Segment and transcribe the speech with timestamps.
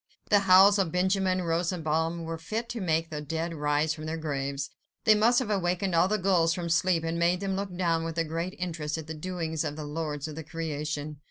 [0.31, 4.71] The howls of Benjamin Rosenbaum were fit to make the dead rise from their graves.
[5.03, 8.15] They must have wakened all the gulls from sleep, and made them look down with
[8.27, 11.17] great interest at the doings of the lords of the creation.